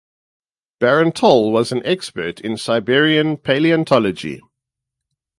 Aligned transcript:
Baron 0.79 1.11
Toll 1.11 1.51
was 1.51 1.71
an 1.71 1.83
expert 1.85 2.39
in 2.41 2.57
Siberian 2.57 3.37
palaeontology. 3.37 4.39